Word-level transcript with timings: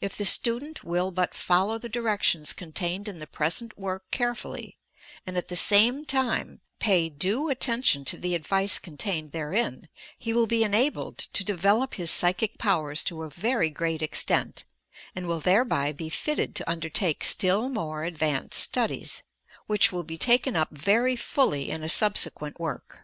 If 0.00 0.16
the 0.16 0.24
student 0.24 0.82
will 0.82 1.10
but 1.10 1.34
follow 1.34 1.76
the 1.76 1.90
directions 1.90 2.54
contained 2.54 3.06
in 3.06 3.18
the 3.18 3.26
present 3.26 3.78
work 3.78 4.10
carefully, 4.10 4.78
and 5.26 5.36
at 5.36 5.48
the 5.48 5.56
same 5.56 6.06
time 6.06 6.62
pay 6.78 7.10
due 7.10 7.52
358 7.52 7.52
YOUR 7.52 7.52
PSYCHIC 7.52 7.68
POWERS 7.68 7.68
attention 7.68 8.04
to 8.06 8.22
the 8.22 8.34
advice 8.34 8.78
contained 9.18 9.32
therein, 9.32 9.88
he 10.18 10.32
will 10.32 10.46
be 10.46 10.64
enabled 10.64 11.18
to 11.18 11.44
develop 11.44 11.92
his 11.92 12.10
psychic 12.10 12.56
powers 12.56 13.04
to 13.04 13.22
a 13.22 13.28
very 13.28 13.68
great 13.68 14.00
extent, 14.00 14.64
and 15.14 15.26
will 15.26 15.40
thereby 15.40 15.92
be 15.92 16.08
fitted 16.08 16.54
to 16.54 16.70
undertake 16.70 17.22
still 17.22 17.68
more 17.68 18.04
advanced 18.04 18.58
studies, 18.58 19.22
which 19.66 19.92
will 19.92 20.02
be 20.02 20.16
taken 20.16 20.56
up 20.56 20.70
very 20.70 21.14
fully 21.14 21.70
in 21.70 21.82
a 21.82 21.90
subsequent 21.90 22.58
work. 22.58 23.02